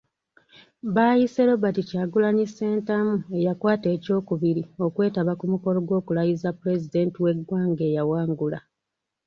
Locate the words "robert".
1.49-1.77